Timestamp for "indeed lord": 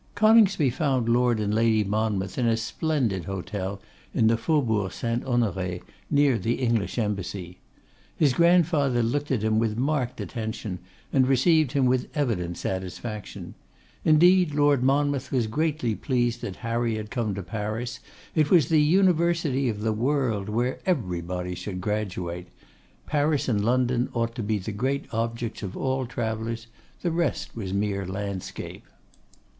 14.03-14.81